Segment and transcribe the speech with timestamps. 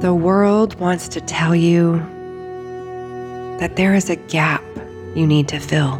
[0.00, 1.98] The world wants to tell you
[3.60, 4.64] that there is a gap
[5.14, 5.98] you need to fill.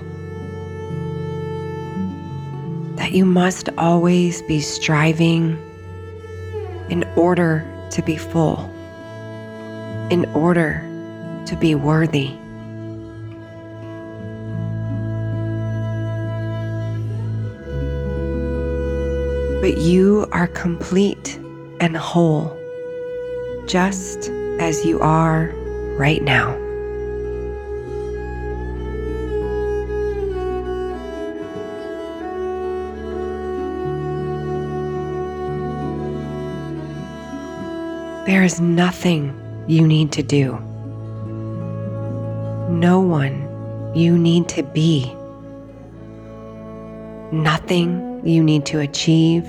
[2.97, 5.59] That you must always be striving
[6.89, 8.71] in order to be full,
[10.11, 10.81] in order
[11.45, 12.29] to be worthy.
[19.61, 21.39] But you are complete
[21.81, 22.60] and whole
[23.71, 25.53] just as you are
[25.97, 26.51] right now.
[38.27, 39.37] There is nothing
[39.69, 40.59] you need to do,
[42.71, 45.15] no one you need to be,
[47.31, 49.45] nothing you need to achieve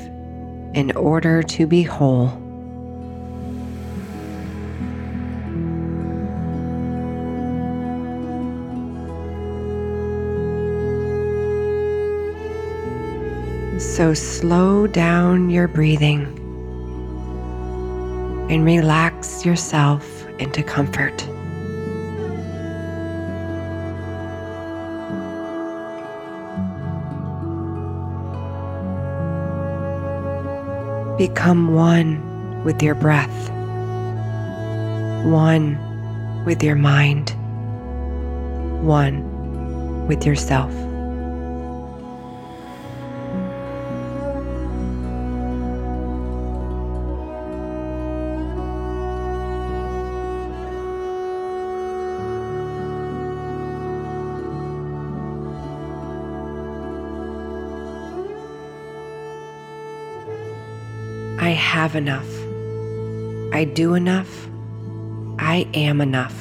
[0.75, 2.50] in order to be whole.
[13.81, 16.25] So slow down your breathing
[18.49, 21.17] and relax yourself into comfort.
[31.17, 33.49] Become one with your breath,
[35.25, 37.31] one with your mind,
[38.85, 40.71] one with yourself.
[61.41, 62.29] I have enough.
[63.51, 64.47] I do enough.
[65.39, 66.35] I am enough.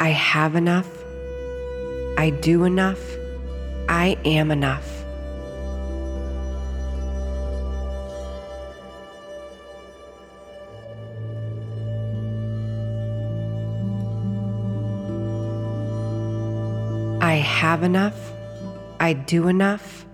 [0.00, 0.88] I have enough.
[2.18, 2.98] I do enough.
[3.88, 5.03] I am enough.
[17.34, 18.32] I have enough.
[19.00, 20.06] I do enough.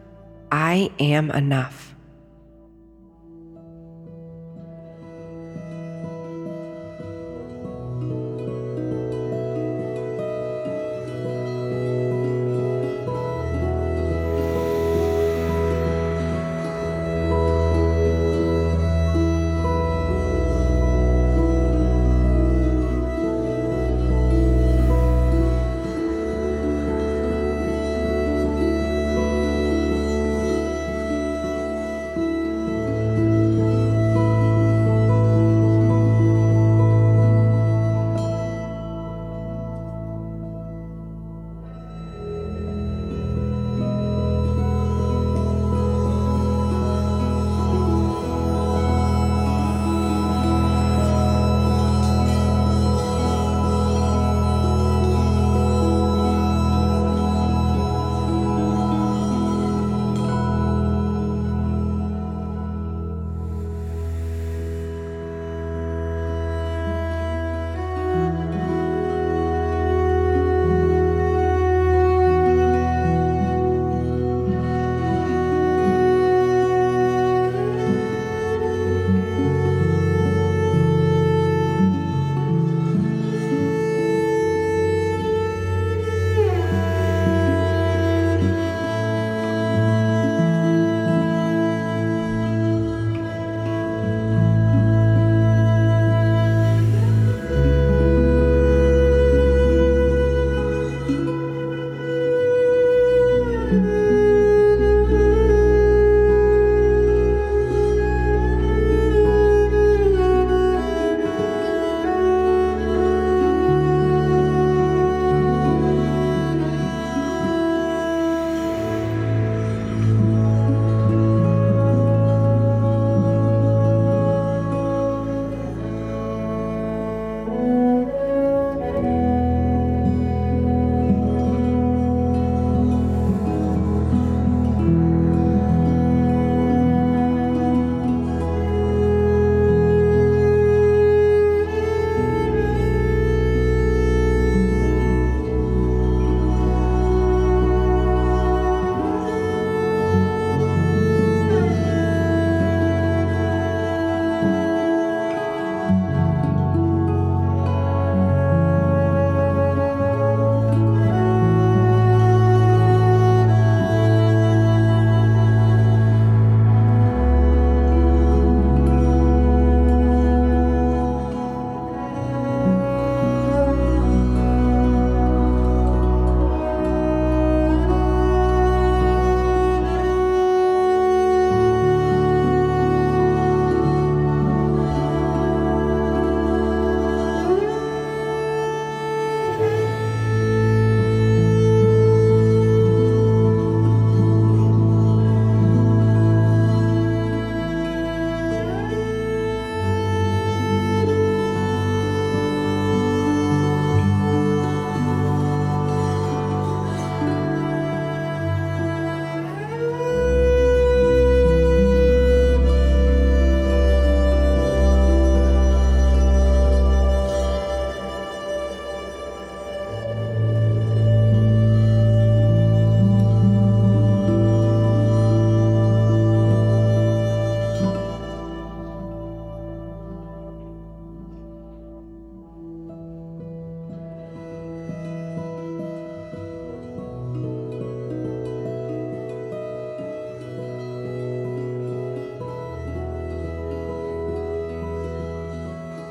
[0.51, 1.90] I am enough.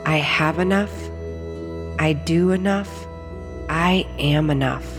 [0.09, 0.91] I have enough.
[1.99, 2.89] I do enough.
[3.69, 4.98] I am enough.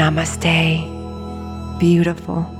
[0.00, 0.80] Namaste,
[1.78, 2.59] beautiful.